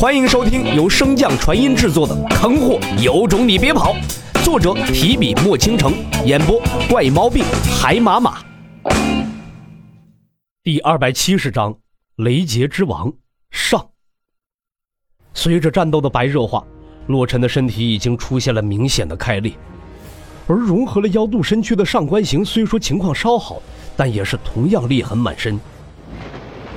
[0.00, 3.94] 欢迎收听由升降传音制作的《坑货有种你别跑》，
[4.42, 5.92] 作者提笔墨倾城，
[6.24, 6.58] 演播
[6.88, 7.44] 怪猫病
[7.78, 8.42] 海马马。
[10.62, 11.76] 第二百七十章：
[12.16, 13.12] 雷劫之王
[13.50, 13.90] 上。
[15.34, 16.64] 随着战斗的白热化，
[17.08, 19.52] 洛尘的身体已经出现了明显的开裂，
[20.46, 23.60] 而融合了妖度身躯的上官行虽说情况稍好，
[23.98, 25.60] 但也是同样裂痕满身。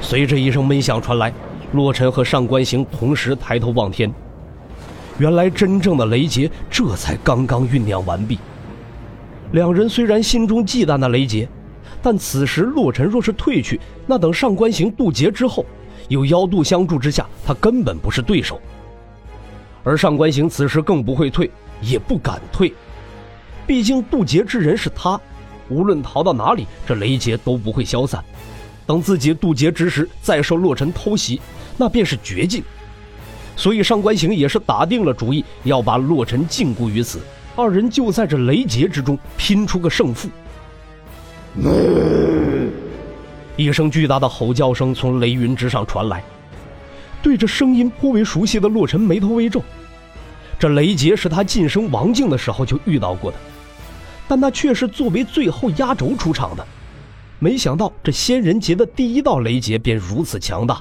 [0.00, 1.32] 随着一声闷响传来。
[1.74, 4.08] 洛尘和上官行同时抬头望天，
[5.18, 8.38] 原来真正的雷劫这才刚刚酝酿完毕。
[9.50, 11.48] 两人虽然心中忌惮那雷劫，
[12.00, 15.66] 但此时洛尘若是退去，那等上官行渡劫之后，
[16.06, 18.60] 有妖渡相助之下，他根本不是对手。
[19.82, 21.50] 而上官行此时更不会退，
[21.80, 22.72] 也不敢退，
[23.66, 25.20] 毕竟渡劫之人是他，
[25.68, 28.24] 无论逃到哪里，这雷劫都不会消散。
[28.86, 31.40] 等自己渡劫之时，再受洛尘偷袭。
[31.76, 32.62] 那便是绝境，
[33.56, 37.20] 所以上官行也是打定了主意要把洛尘禁锢于此。
[37.56, 40.28] 二人就在这雷劫之中拼出个胜负。
[43.56, 46.22] 一声巨大的吼叫声从雷云之上传来，
[47.22, 49.62] 对着声音颇为熟悉的洛尘眉头微皱。
[50.58, 53.36] 这雷劫是他晋升王境的时候就遇到过的，
[54.26, 56.66] 但那却是作为最后压轴出场的。
[57.38, 60.80] 没想到这仙人劫的第一道雷劫便如此强大。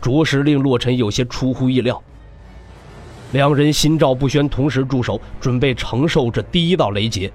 [0.00, 2.02] 着实令洛尘有些出乎意料。
[3.32, 7.30] 两人心照不宣，同时驻守，准备承受这第一道雷劫。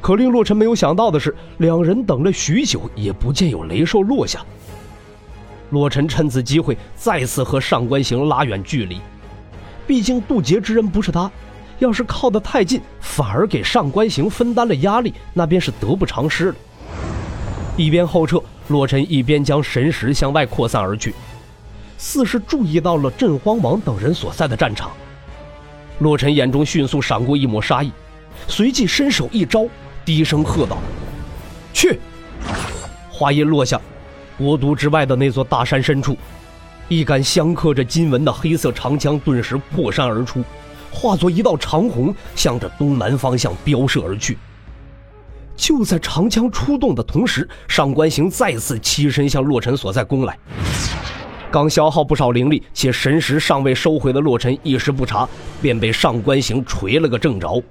[0.00, 4.40] 可令洛尘没有想到的是，两人等了许久，也不见有雷兽落下。
[5.70, 8.98] 洛尘趁此机会，再次和上官行拉远距离。
[9.86, 11.30] 毕竟渡劫之人不是他，
[11.78, 16.54] 要是靠得太近，反而给上官行分担了压力，那便是得不偿失了。
[17.76, 21.14] 一边后撤，洛尘一边将神识向外扩散而去。
[21.98, 24.92] 似是注意到了镇荒王等人所在的战场，
[25.98, 27.92] 洛尘眼中迅速闪过一抹杀意，
[28.46, 29.66] 随即伸手一招，
[30.04, 30.78] 低声喝道
[31.74, 31.98] ：“去！”
[33.10, 33.80] 话音落下，
[34.38, 36.16] 国都之外的那座大山深处，
[36.86, 40.44] 一杆镶刻着金纹的黑色长枪顿时破山而出，
[40.92, 44.38] 化作一道长虹，向着东南方向飙射而去。
[45.56, 50.38] 就在长枪出动的同时，上官行再次欺身向洛尘所在攻来。
[51.50, 55.28] 刚消耗不少灵力，且神识尚未收回的洛尘一时不察，
[55.62, 57.62] 便被上官行锤了个正着。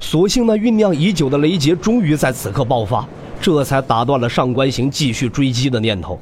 [0.00, 3.06] 所幸那酝酿已久的雷劫终于在此刻爆发，
[3.40, 6.20] 这才打断了上官行继续追击的念头。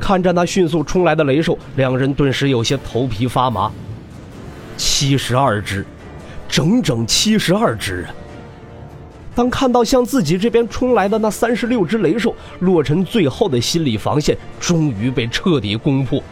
[0.00, 3.70] 看着那迅速冲来的雷兽，两人顿时有些头皮发麻。
[4.76, 5.84] 七十二只，
[6.48, 8.14] 整整七十二只啊！
[9.34, 16.22] 当看到向自己这边冲来的那三十六只雷兽，洛尘最后的心理防线终于被彻底攻破，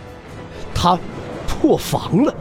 [0.74, 0.98] 他
[1.46, 2.34] 破防了。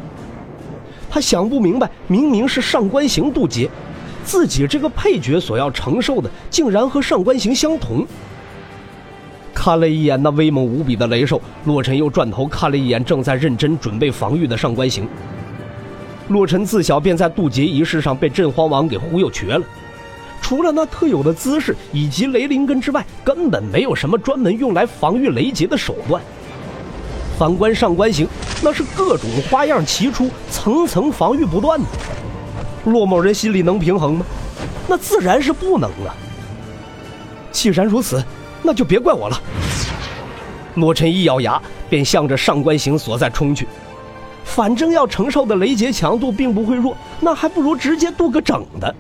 [1.10, 3.70] 他想不明白，明明是上官行渡劫，
[4.24, 8.06] 自己这个配角所要承受的竟然和上官行相同。
[9.54, 15.08] 看了一眼那威猛无比的雷兽，洛尘又转头看了一眼正在认真准备防御的上官行。
[16.30, 19.62] 洛尘自小便在渡劫仪式上被镇荒王给忽悠瘸了。
[20.52, 26.22] 除了那特有的姿势以及雷灵根之外，根本没有什么专门用来防御雷劫的手段。
[27.40, 28.28] 反观上官行，
[28.62, 31.86] 那是各种花样齐出，层层防御不断的。
[32.84, 34.26] 洛某人心里能平衡吗？
[34.90, 36.12] 那自然是不能啊。
[37.54, 38.22] 既然如此，
[38.62, 39.42] 那就别怪我了。
[40.76, 43.66] 洛尘一咬牙，便向着上官行所在冲去。
[44.44, 48.94] 反正要承受的雷劫强度并不会弱，那还不如直接渡个整的。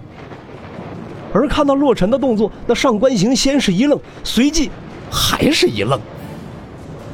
[1.33, 4.69] 而看到洛尘的动作，那上官行先是一愣，随即
[5.09, 5.99] 还是一愣。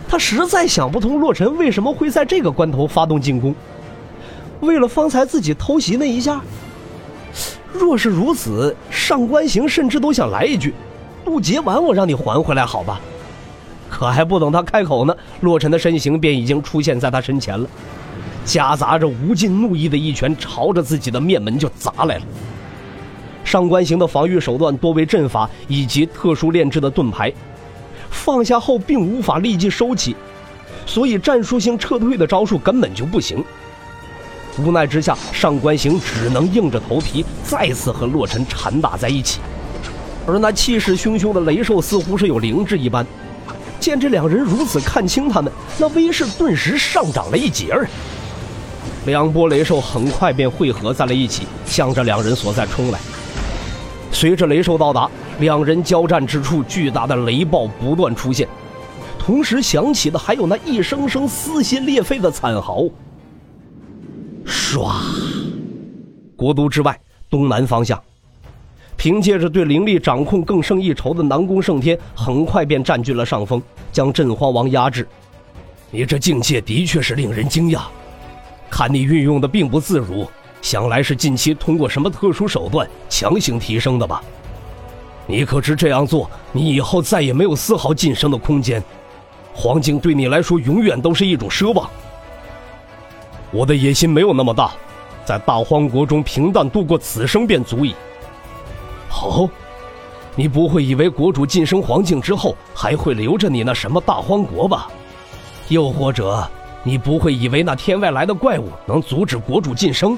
[0.09, 3.53] 他实在想不通洛尘为什么会在这个关头发动进攻。
[4.61, 6.41] 为了方才自己偷袭那一下，
[7.73, 10.73] 若是如此，上官行甚至都想来一句
[11.23, 12.99] ：“渡劫完，我让你还回来，好吧？”
[13.89, 17.69] 可还不等他开口呢，洛尘的身形便已经出现在他身前了，
[18.43, 22.21] 夹杂着无尽怒意的一拳朝着自己的面门就砸来了。
[23.47, 27.31] 上官行的防御手段多为阵法以及特殊炼制的盾牌，
[28.09, 30.13] 放下后并无法立即收起，
[30.85, 33.41] 所以战术性撤退的招数根本就不行。
[34.57, 39.39] 无奈之下，上官行只能硬着头皮再次和洛尘缠打在一起。
[40.25, 43.07] 而那气势汹汹的雷兽似乎是有灵智一般，
[43.79, 47.87] 见这两人如此看清他们，那威势顿时上涨了一截儿。
[49.05, 52.99] 两波雷兽很快便汇合在了一起，向着两人所在冲来。
[54.11, 55.09] 随着雷兽到达，
[55.39, 58.47] 两人交战之处，巨大的雷暴不断出现，
[59.19, 62.83] 同时响起的还有那一声声撕心裂肺的惨嚎。
[64.45, 64.91] 唰，
[66.35, 66.99] 国都之外
[67.29, 68.01] 东南方向，
[68.95, 73.61] 凭借着对灵力掌控更胜一筹的南宫胜天，很快便占据了上风，
[73.91, 75.07] 将镇荒王压制。
[75.91, 77.81] 你这境界的确是令人惊讶，
[78.69, 80.27] 看你运用的并不自如，
[80.67, 84.21] 想来是近期通过什么特殊手段强行提升的吧？
[85.25, 88.83] 你可知这样做，你以后再也没有丝毫晋升的空间，
[89.53, 91.89] 黄境对你来说永远都是一种奢望。
[93.49, 94.73] 我的野心没有那么大，
[95.23, 97.95] 在大荒国中平淡度过此生便足矣。
[99.07, 99.47] 好，
[100.35, 104.89] 你不会以为国主晋升黄境之后还会留着你那什么大荒国吧？
[105.69, 106.45] 又或者，
[106.87, 110.17] 你不会以为那天外来的怪物能阻止国主晋升？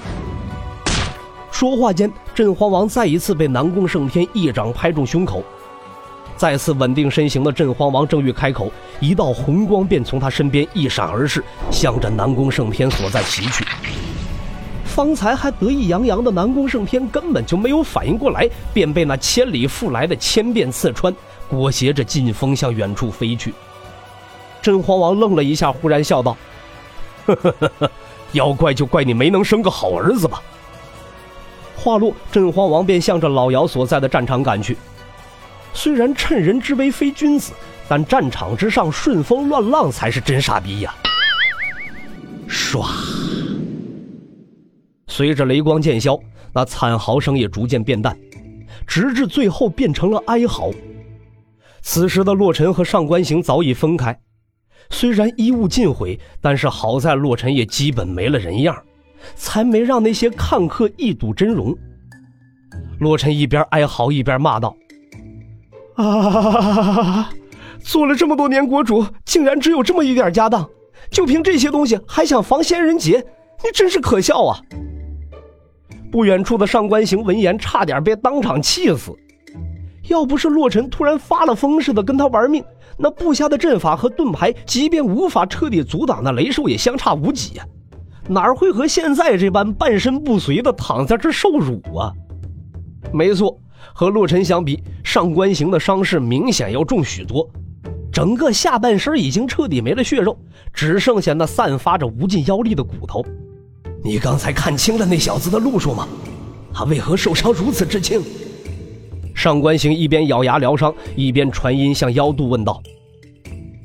[1.50, 5.44] 说话间，镇荒王再一次被南宫胜天一掌拍中胸口。
[6.38, 13.66] 再次稳定身形的镇荒王正欲开口，一道红光便从他身边一闪而逝，向着南宫胜天所在袭去。
[14.86, 21.12] 方才还得意洋洋的南宫胜天根本就没有反应过来，便被那千里复来的千变刺穿，
[21.50, 23.56] 裹挟着劲风向远处飞去。
[24.62, 26.36] 镇荒王愣了一下，忽然笑道：“，
[27.36, 27.92] 呵呵呵呵
[28.32, 30.42] 要怪就怪你没能生个好儿子吧。”
[31.76, 34.78] 话落，镇荒王便向着老姚所在的战场赶去。
[35.74, 37.54] 虽然趁人之危非君子，
[37.88, 40.94] 但战场之上顺风乱浪才是真傻逼呀！
[42.50, 42.86] 唰，
[45.08, 46.20] 随着雷光渐消，
[46.52, 48.18] 那惨嚎声也逐渐变淡，
[48.86, 50.72] 直至最后变成了哀嚎。
[51.82, 54.20] 此时的洛尘和上官行早已分开。
[54.92, 58.76] 虽然衣物尽毁，但是好在洛尘也基本没了人样，
[59.36, 61.78] 才没让那些看客一睹真容。
[63.00, 64.76] 洛尘一边哀嚎一边骂道
[65.96, 67.30] ：“啊！
[67.82, 70.70] 做了这么多年国主，竟然只有这么一点家当，
[71.10, 73.26] 就凭这些东西还想防仙人劫？
[73.64, 74.60] 你真是可笑啊！”
[76.12, 79.16] 不远处的上官行闻言，差点被当场气死。
[80.10, 82.64] 要不是洛尘突然发了疯似的跟他玩命。
[82.98, 87.66] 那布下的阵法和盾牌，即便无法彻底阻挡那雷兽，也相差无几呀，
[88.28, 92.12] 哪会和现在这般半身不遂的躺在这受辱啊？
[93.14, 93.58] 没错，
[93.94, 97.50] 和洛尘相比，上官行的伤势明显要重许多，
[98.12, 100.38] 整个下半身已经彻底没了血肉，
[100.74, 103.24] 只剩下那散发着无尽妖力的骨头。
[104.04, 106.06] 你刚才看清了那小子的路数吗？
[106.74, 108.22] 他为何受伤如此之轻？
[109.40, 112.84] 上官行一边咬牙疗伤，一边传音向妖渡问道：“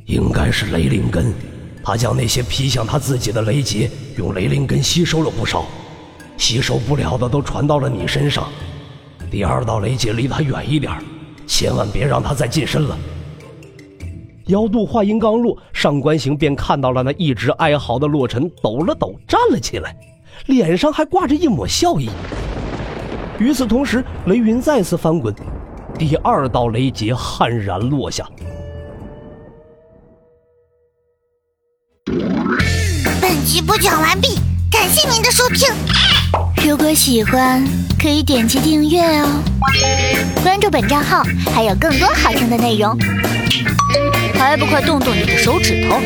[0.04, 1.32] 应该是雷灵根，
[1.80, 5.64] 他将那些劈向他自己的雷劫用雷灵根吸收了不少，
[6.36, 8.48] 吸收不了的都传到了你身上。
[9.30, 10.92] 第二道雷劫离他远一点，
[11.46, 12.98] 千万别让他再近身了。”
[14.46, 19.96] 妖渡话音刚落，上官行便看到了那一直哀嚎的洛尘抖了抖，站了起来，
[20.46, 22.10] 脸上还挂着一抹笑意。
[23.38, 25.34] 与此同时，雷云再次翻滚，
[25.98, 28.24] 第二道雷劫悍然落下。
[33.20, 34.38] 本集播讲完毕，
[34.70, 35.68] 感谢您的收听。
[36.64, 37.62] 如果喜欢，
[38.00, 39.42] 可以点击订阅哦，
[40.42, 41.22] 关注本账号
[41.52, 42.96] 还有更多好听的内容。
[44.34, 45.96] 还不快动动你的手指头！